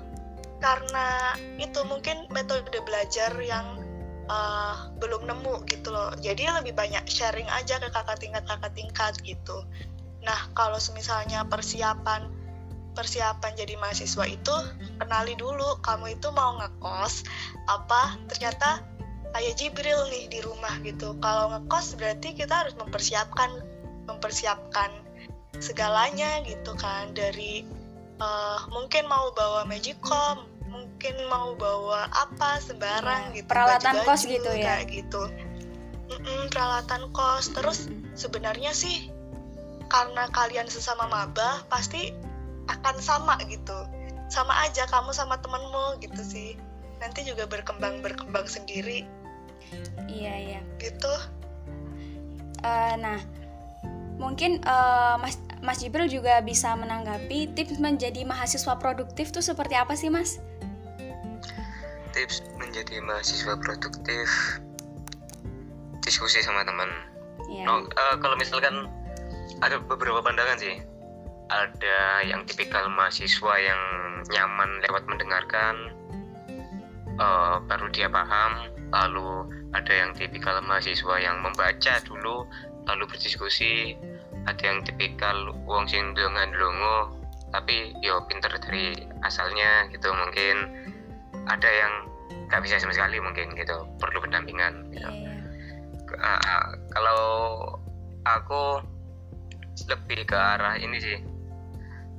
[0.61, 3.81] karena itu mungkin metode belajar yang
[4.29, 6.13] uh, belum nemu gitu loh.
[6.21, 9.65] Jadi lebih banyak sharing aja ke kakak tingkat kakak tingkat gitu.
[10.21, 12.29] Nah kalau misalnya persiapan
[12.91, 14.55] persiapan jadi mahasiswa itu
[14.99, 17.23] kenali dulu kamu itu mau ngekos
[17.71, 18.83] apa ternyata
[19.31, 21.17] kayak Jibril nih di rumah gitu.
[21.23, 23.63] Kalau ngekos berarti kita harus mempersiapkan
[24.05, 24.91] mempersiapkan
[25.57, 27.15] segalanya gitu kan.
[27.15, 27.63] Dari
[28.19, 30.50] uh, mungkin mau bawa magicom
[31.01, 34.77] mungkin mau bawa apa sembarang ya, gitu peralatan baju -baju, kos gitu ya?
[34.77, 35.23] kayak gitu.
[36.13, 37.49] Mm -mm, peralatan kos.
[37.57, 39.09] Terus sebenarnya sih
[39.89, 42.13] karena kalian sesama maba pasti
[42.69, 43.73] akan sama gitu.
[44.29, 46.53] Sama aja kamu sama temenmu gitu sih.
[47.01, 49.01] Nanti juga berkembang berkembang sendiri.
[50.05, 50.61] Iya iya.
[50.77, 51.13] Gitu.
[52.61, 53.17] Uh, nah
[54.21, 59.97] mungkin uh, mas mas Jibril juga bisa menanggapi tips menjadi mahasiswa produktif tuh seperti apa
[59.97, 60.37] sih mas
[62.11, 64.27] tips menjadi mahasiswa produktif.
[66.03, 66.89] Diskusi sama teman.
[67.51, 67.67] Yeah.
[67.67, 68.87] no, uh, kalau misalkan
[69.63, 70.79] ada beberapa pandangan sih.
[71.51, 73.81] Ada yang tipikal mahasiswa yang
[74.31, 75.75] nyaman lewat mendengarkan
[77.19, 78.71] uh, baru dia paham.
[78.91, 82.47] Lalu ada yang tipikal mahasiswa yang membaca dulu
[82.87, 83.99] lalu berdiskusi.
[84.47, 87.21] Ada yang tipikal wong sing dengan longo
[87.51, 88.95] tapi yo pinter dari
[89.27, 90.71] asalnya gitu mungkin
[91.49, 91.93] ada yang
[92.51, 95.07] nggak bisa sama sekali mungkin gitu perlu pendampingan gitu.
[95.07, 96.35] yeah.
[96.43, 97.21] uh, kalau
[98.27, 98.83] aku
[99.87, 101.17] lebih ke arah ini sih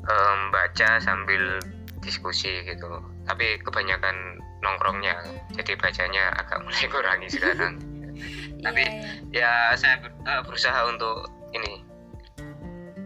[0.08, 1.60] um, baca sambil
[2.00, 2.88] diskusi gitu
[3.28, 5.14] tapi kebanyakan nongkrongnya
[5.54, 7.74] jadi bacanya agak mulai kurangi sekarang
[8.64, 8.82] tapi
[9.30, 9.76] yeah, yeah.
[9.76, 11.84] ya saya uh, berusaha untuk ini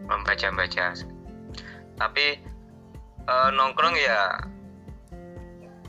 [0.07, 0.95] membaca-baca
[1.99, 2.39] tapi
[3.27, 4.47] uh, nongkrong ya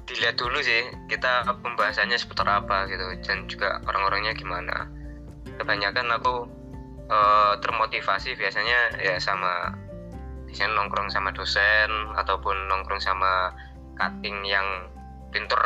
[0.07, 4.87] dilihat dulu sih kita pembahasannya seputar apa gitu dan juga orang-orangnya gimana.
[5.59, 6.47] Kebanyakan aku
[7.11, 9.75] uh, termotivasi biasanya ya sama
[10.47, 13.51] biasanya nongkrong sama dosen ataupun nongkrong sama
[13.99, 14.87] cutting yang
[15.35, 15.59] pinter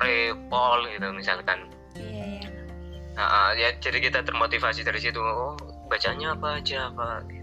[0.49, 1.69] pol gitu misalkan.
[1.93, 2.49] Iya, iya.
[3.13, 5.21] Nah, ya jadi kita termotivasi dari situ.
[5.21, 5.53] Oh
[5.91, 7.19] bacanya apa aja apa?
[7.27, 7.40] gitu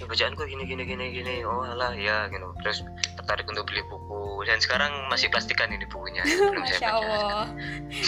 [0.00, 1.34] ya, bacaanku gini gini gini gini.
[1.44, 2.48] Oh alah ya gitu.
[2.64, 2.82] Terus
[3.20, 4.48] tertarik untuk beli buku.
[4.48, 6.24] Dan sekarang masih plastikan ini bukunya.
[6.24, 6.96] Belum Masya saya baca.
[6.96, 7.44] Allah.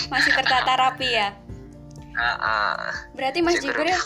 [0.08, 1.28] Masih tertata rapi ya?
[2.12, 2.76] Uh, uh,
[3.16, 3.96] berarti Mas Jibril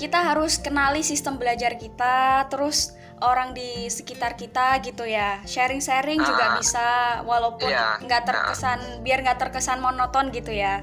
[0.00, 5.44] kita harus kenali sistem belajar kita terus orang di sekitar kita gitu ya.
[5.44, 6.86] Sharing-sharing uh, juga bisa
[7.28, 10.80] walaupun iya, nggak iya, terkesan uh, biar nggak terkesan monoton gitu ya.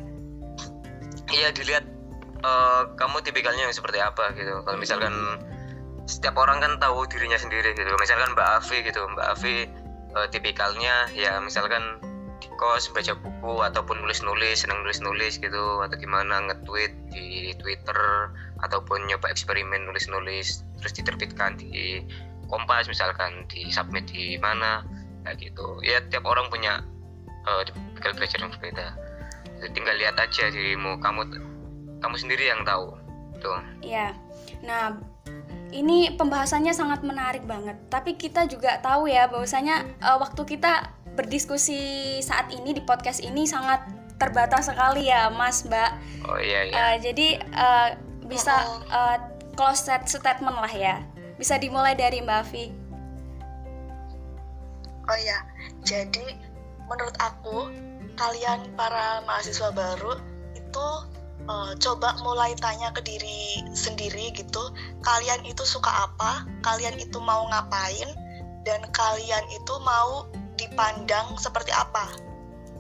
[1.34, 1.86] Iya dilihat
[2.46, 4.62] uh, kamu tipikalnya yang seperti apa gitu.
[4.64, 5.14] Kalau misalkan
[6.08, 7.92] setiap orang kan tahu dirinya sendiri gitu.
[8.00, 9.04] Misalkan Mbak Afi gitu.
[9.14, 9.68] Mbak Afi
[10.16, 12.00] uh, tipikalnya ya misalkan
[12.38, 18.30] di kos baca buku ataupun nulis-nulis senang nulis-nulis gitu atau gimana nge-tweet di Twitter
[18.62, 22.06] ataupun nyoba eksperimen nulis-nulis terus diterbitkan di
[22.48, 24.80] Kompas misalkan di submit di mana
[25.28, 25.84] kayak gitu.
[25.84, 26.80] Ya tiap orang punya
[27.44, 28.88] uh, tipikal belajar yang berbeda.
[29.60, 30.96] Jadi, tinggal lihat aja dirimu.
[31.04, 31.28] Kamu
[32.00, 32.96] kamu sendiri yang tahu.
[33.44, 33.60] Tuh.
[33.84, 34.16] Iya.
[34.64, 34.96] Nah
[35.72, 37.76] ini pembahasannya sangat menarik banget.
[37.92, 43.50] Tapi kita juga tahu ya bahwasanya uh, waktu kita berdiskusi saat ini di podcast ini
[43.50, 43.82] sangat
[44.22, 45.92] terbatas sekali ya Mas Mbak.
[46.30, 46.76] Oh iya iya.
[46.76, 47.90] Uh, jadi uh,
[48.26, 48.54] bisa
[48.90, 49.18] uh,
[49.58, 51.02] close statement lah ya.
[51.38, 52.66] Bisa dimulai dari Mbak Afi.
[55.08, 55.40] Oh ya,
[55.88, 56.36] jadi
[56.84, 57.72] menurut aku
[58.20, 60.20] kalian para mahasiswa baru
[60.52, 60.88] itu
[61.46, 64.74] uh, coba mulai tanya ke diri sendiri gitu,
[65.06, 68.10] kalian itu suka apa, kalian itu mau ngapain,
[68.66, 70.26] dan kalian itu mau
[70.58, 72.10] dipandang seperti apa,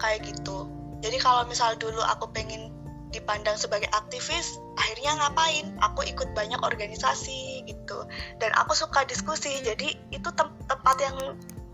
[0.02, 0.66] kayak gitu.
[1.06, 2.74] Jadi kalau misal dulu aku pengen
[3.14, 5.66] dipandang sebagai aktivis akhirnya ngapain?
[5.82, 8.04] Aku ikut banyak organisasi gitu.
[8.42, 9.62] Dan aku suka diskusi.
[9.62, 11.18] Jadi itu tem tempat yang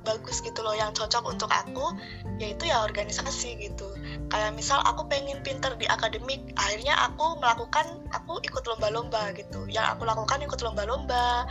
[0.04, 1.96] bagus gitu loh yang cocok untuk aku
[2.36, 3.88] yaitu ya organisasi gitu
[4.34, 9.69] kayak misal aku pengen pinter di akademik akhirnya aku melakukan aku ikut lomba-lomba gitu.
[9.69, 11.46] Yang aku lakukan ikut lomba-lomba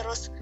[0.00, 0.32] terus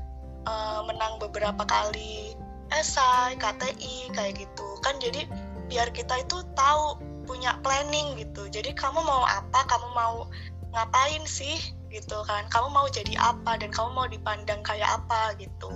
[0.46, 2.38] uh, menang beberapa kali
[2.70, 4.66] esai KTI kayak gitu.
[4.86, 5.26] Kan jadi
[5.66, 8.46] biar kita itu tahu punya planning gitu.
[8.46, 10.30] Jadi kamu mau apa kamu mau
[10.70, 11.58] ngapain sih
[11.90, 12.46] gitu kan.
[12.54, 15.74] Kamu mau jadi apa dan kamu mau dipandang kayak apa gitu.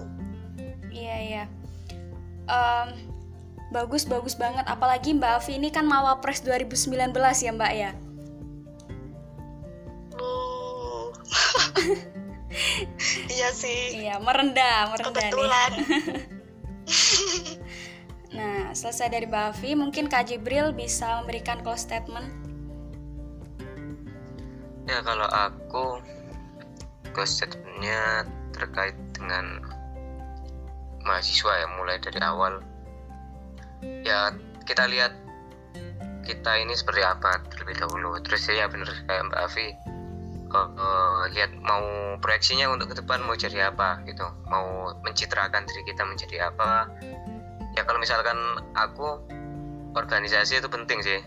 [0.94, 1.44] Iya iya.
[2.46, 3.13] Um,
[3.70, 4.64] bagus bagus banget.
[4.66, 7.90] Apalagi Mbak Afi ini kan Mawapres 2019 ya Mbak ya?
[10.18, 11.09] Uh.
[13.35, 14.05] iya sih.
[14.05, 15.70] Iya merendah merendah kebetulan.
[18.74, 22.27] Selesai dari Mbak Afi, mungkin Kak Jibril bisa memberikan close statement.
[24.90, 26.03] Ya kalau aku
[27.14, 29.62] close statementnya terkait dengan
[31.07, 32.59] mahasiswa ya mulai dari awal
[34.05, 34.33] ya
[34.64, 35.12] kita lihat
[36.25, 38.16] kita ini seperti apa terlebih dahulu.
[38.25, 39.68] Terus ya benar kayak Mbak Afi.
[40.55, 41.83] Uh, uh, lihat mau
[42.23, 44.25] proyeksinya untuk ke depan mau jadi apa gitu.
[44.49, 46.88] Mau mencitrakan diri kita menjadi apa.
[47.75, 48.38] Ya kalau misalkan
[48.79, 49.20] aku
[49.92, 51.20] organisasi itu penting sih.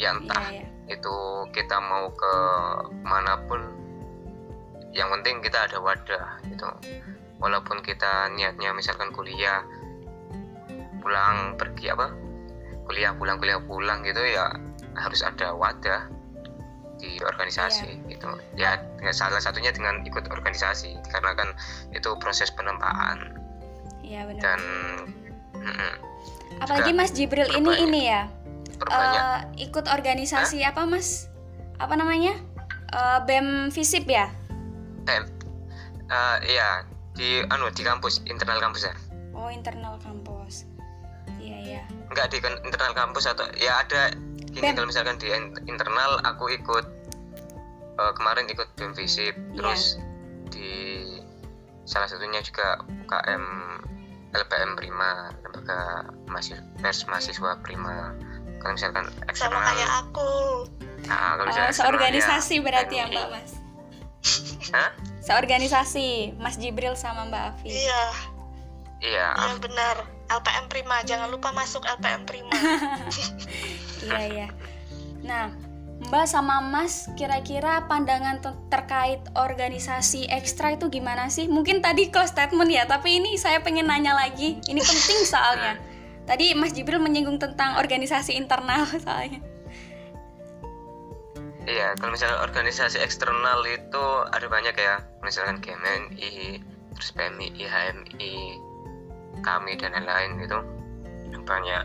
[0.00, 0.96] Ya entah yeah, yeah.
[0.98, 1.16] itu
[1.52, 2.34] kita mau ke
[3.04, 3.60] mana pun.
[4.92, 6.68] Yang penting kita ada wadah gitu.
[7.44, 9.64] Walaupun kita niatnya misalkan kuliah
[11.02, 12.08] pulang pergi apa?
[12.86, 14.54] Kuliah pulang kuliah pulang gitu ya
[14.96, 16.08] harus ada wadah
[17.02, 18.10] di organisasi yeah.
[18.10, 18.28] gitu.
[18.54, 18.70] Ya
[19.10, 21.48] salah satunya dengan ikut organisasi karena kan
[21.92, 23.36] itu proses penempaan.
[24.02, 24.42] Yeah, benar.
[24.44, 24.60] dan
[25.56, 25.92] mm,
[26.60, 28.28] apalagi Mas Jibril ini ini ya
[28.90, 30.74] uh, ikut organisasi Hah?
[30.74, 31.30] apa Mas?
[31.80, 32.36] Apa namanya?
[32.92, 34.28] Uh, bem visip ya?
[35.06, 35.42] Bem
[36.12, 36.84] uh, iya
[37.16, 38.94] di anu di kampus internal kampus ya
[39.32, 40.31] oh internal kampus
[42.12, 44.12] enggak di internal kampus atau ya ada.
[44.52, 45.32] Gini kalau misalkan di
[45.64, 46.86] internal aku ikut
[47.96, 49.56] uh, kemarin ikut BEM Visip yeah.
[49.56, 49.96] terus
[50.52, 50.72] di
[51.88, 53.44] salah satunya juga UKM
[54.32, 58.12] LPM Prima lembaga mahasiswa pers mahasiswa Prima.
[58.60, 60.32] Kalau misalkan eksternal sama kayak aku.
[61.08, 63.52] Nah kalau misalkan oh, seorganisasi ya, berarti ya Mbak Mas?
[64.76, 64.90] Hah?
[65.22, 67.68] seorganisasi Mas Jibril sama Mbak Afi.
[67.72, 68.04] Iya.
[69.02, 69.28] Iya.
[69.34, 69.96] Iya benar
[70.40, 72.52] LPM Prima jangan lupa masuk LPM Prima
[74.06, 74.48] iya iya
[75.22, 75.52] nah
[76.02, 81.46] Mbak sama Mas kira-kira pandangan terkait organisasi ekstra itu gimana sih?
[81.46, 84.58] Mungkin tadi close statement ya, tapi ini saya pengen nanya lagi.
[84.66, 85.78] Ini penting soalnya.
[86.26, 89.38] Tadi Mas Jibril menyinggung tentang organisasi internal soalnya.
[91.62, 96.58] Iya, kalau misalnya organisasi eksternal itu ada banyak ya, misalkan KMNI,
[96.98, 98.58] terus PMI, HMI,
[99.42, 100.58] kami dan lain-lain itu
[101.42, 101.84] banyak.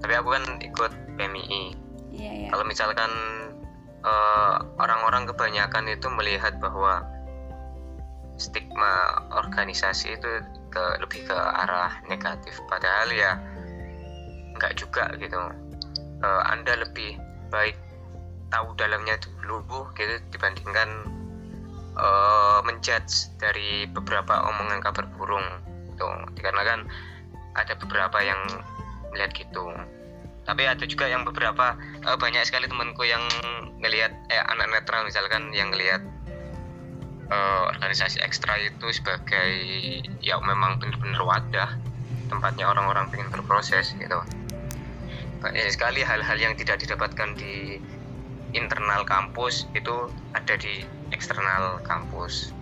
[0.00, 1.74] Tapi aku kan ikut PMI
[2.14, 2.50] yeah, yeah.
[2.54, 3.10] kalau misalkan
[4.06, 7.02] eh, orang-orang kebanyakan itu melihat bahwa
[8.34, 10.30] stigma organisasi itu
[10.70, 12.58] ke lebih ke arah negatif.
[12.66, 13.38] Padahal ya
[14.58, 15.38] nggak juga gitu.
[16.24, 17.20] Uh, anda lebih
[17.52, 17.76] baik
[18.48, 19.60] tahu dalamnya dulu
[19.92, 20.88] gitu dibandingkan
[21.98, 25.44] uh, menjudge dari beberapa omongan kabar burung
[26.04, 26.86] gitu dikarenakan
[27.54, 28.40] ada beberapa yang
[29.14, 29.64] melihat gitu.
[30.44, 33.22] Tapi ada juga yang beberapa uh, banyak sekali temanku yang
[33.80, 36.04] ngelihat eh anak netral misalkan yang ngelihat
[37.32, 39.50] uh, organisasi ekstra itu sebagai
[40.20, 41.70] ya memang benar-benar wadah.
[42.28, 44.20] Tempatnya orang-orang ingin berproses gitu.
[45.40, 47.80] Banyak sekali hal-hal yang tidak didapatkan di
[48.56, 52.54] internal kampus itu ada di eksternal kampus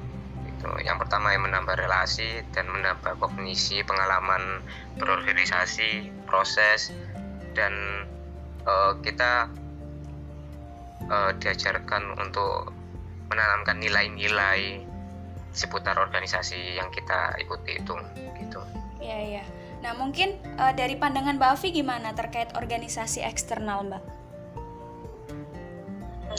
[0.63, 0.71] gitu.
[0.87, 4.63] Yang pertama yang menambah relasi dan menambah kognisi, pengalaman
[5.03, 6.95] berorganisasi, proses
[7.59, 8.07] dan
[8.63, 9.51] uh, kita
[11.11, 12.71] uh, diajarkan untuk
[13.27, 14.87] menanamkan nilai-nilai
[15.51, 17.99] seputar organisasi yang kita ikuti itu
[18.39, 18.61] gitu.
[19.03, 19.45] Iya iya.
[19.83, 24.03] Nah mungkin uh, dari pandangan Mbak Afi gimana terkait organisasi eksternal Mbak?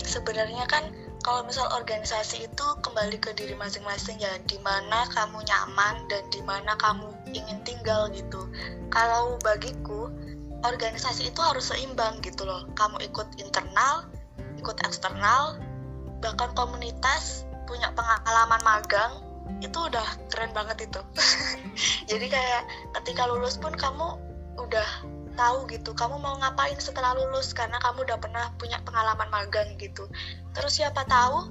[0.01, 0.89] Sebenarnya kan
[1.23, 6.43] kalau misal organisasi itu kembali ke diri masing-masing ya di mana kamu nyaman dan di
[6.43, 8.43] mana kamu ingin tinggal gitu.
[8.91, 10.11] Kalau bagiku
[10.67, 12.67] organisasi itu harus seimbang gitu loh.
[12.75, 14.03] Kamu ikut internal
[14.59, 15.59] ikut eksternal
[16.19, 19.23] bahkan komunitas punya pengalaman magang
[19.63, 20.99] itu udah keren banget itu.
[22.11, 22.63] Jadi kayak
[22.99, 24.19] ketika lulus pun kamu
[24.59, 24.89] udah
[25.33, 27.51] tahu gitu kamu mau ngapain setelah lulus?
[27.51, 30.07] Karena kamu udah pernah punya pengalaman magang gitu.
[30.53, 31.49] Terus siapa tahu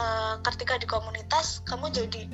[0.00, 2.26] uh, ketika di komunitas kamu jadi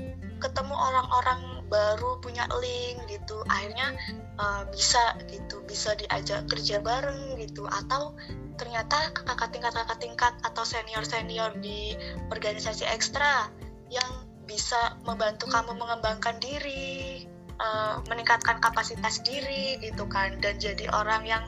[0.43, 3.43] ketemu orang-orang baru punya link gitu.
[3.51, 3.97] Akhirnya
[4.39, 7.67] uh, bisa gitu bisa diajak kerja bareng gitu.
[7.67, 8.15] Atau
[8.55, 11.99] ternyata kakak tingkat kakak tingkat atau senior senior di
[12.31, 13.51] organisasi ekstra
[13.91, 14.11] yang
[14.45, 17.25] bisa membantu kamu mengembangkan diri
[17.61, 21.45] uh, meningkatkan kapasitas diri gitu kan dan jadi orang yang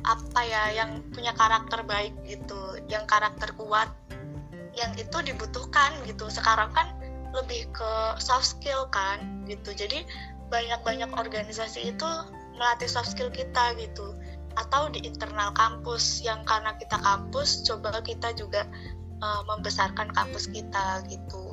[0.00, 3.92] apa ya yang punya karakter baik gitu yang karakter kuat
[4.78, 6.30] yang itu dibutuhkan gitu.
[6.30, 6.94] Sekarang kan
[7.36, 9.74] lebih ke soft skill kan gitu.
[9.74, 10.06] Jadi
[10.50, 12.08] banyak-banyak organisasi itu
[12.58, 14.14] melatih soft skill kita gitu
[14.58, 18.66] atau di internal kampus yang karena kita kampus coba kita juga
[19.22, 21.49] uh, membesarkan kampus kita gitu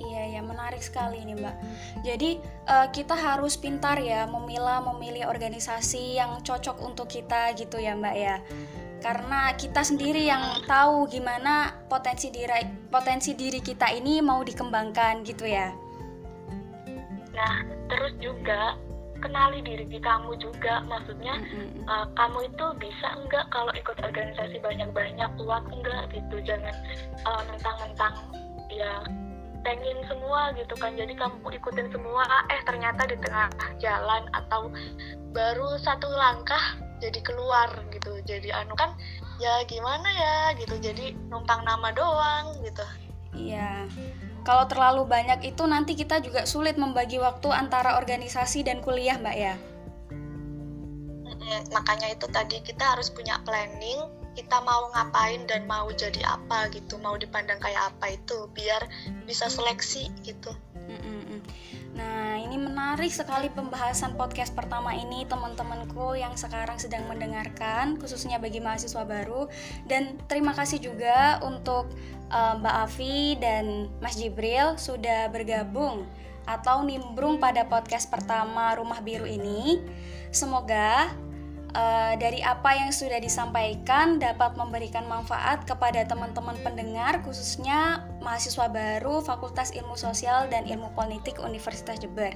[0.00, 1.56] Iya ya menarik sekali nih mbak.
[2.02, 7.92] Jadi uh, kita harus pintar ya memilah memilih organisasi yang cocok untuk kita gitu ya
[7.92, 8.36] mbak ya.
[9.00, 15.44] Karena kita sendiri yang tahu gimana potensi diri potensi diri kita ini mau dikembangkan gitu
[15.44, 15.72] ya.
[17.36, 17.54] Nah
[17.92, 18.76] terus juga
[19.20, 21.84] kenali diri kamu juga maksudnya mm-hmm.
[21.86, 26.72] uh, kamu itu bisa enggak kalau ikut organisasi banyak-banyak kuat enggak gitu jangan
[27.28, 28.14] uh, mentang-mentang
[28.72, 29.04] ya
[29.62, 30.96] pengen semua gitu kan.
[30.96, 33.48] Jadi kamu ikutin semua eh ternyata di tengah
[33.78, 34.72] jalan atau
[35.32, 38.20] baru satu langkah jadi keluar gitu.
[38.24, 38.96] Jadi anu kan
[39.40, 40.76] ya gimana ya gitu.
[40.80, 42.84] Jadi numpang nama doang gitu.
[43.36, 43.88] Iya.
[44.40, 49.36] Kalau terlalu banyak itu nanti kita juga sulit membagi waktu antara organisasi dan kuliah mbak
[49.36, 49.54] ya?
[51.72, 56.98] Makanya itu tadi kita harus punya planning kita mau ngapain dan mau jadi apa gitu
[57.02, 58.82] mau dipandang kayak apa itu biar
[59.26, 60.54] bisa seleksi gitu
[62.00, 68.56] Nah, ini menarik sekali pembahasan podcast pertama ini teman-temanku yang sekarang sedang mendengarkan, khususnya bagi
[68.56, 69.50] mahasiswa baru.
[69.84, 71.90] Dan terima kasih juga untuk
[72.30, 76.06] uh, Mbak Afi dan Mas Jibril sudah bergabung
[76.48, 79.82] atau nimbrung pada podcast pertama Rumah Biru ini.
[80.32, 81.10] Semoga
[81.74, 89.22] uh, dari apa yang sudah disampaikan dapat memberikan manfaat kepada teman-teman pendengar khususnya mahasiswa baru
[89.22, 92.34] Fakultas Ilmu Sosial dan Ilmu Politik Universitas Jember.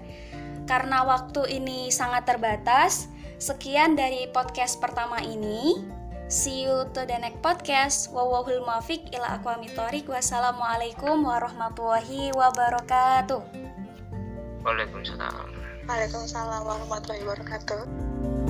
[0.64, 5.84] Karena waktu ini sangat terbatas, sekian dari podcast pertama ini.
[6.24, 8.08] See you to the next podcast.
[8.08, 10.08] Wawahul muafiq ila aqwamitorik.
[10.08, 13.44] Wassalamualaikum warahmatullahi wabarakatuh.
[14.64, 15.48] Waalaikumsalam.
[15.84, 18.43] Waalaikumsalam warahmatullahi wabarakatuh.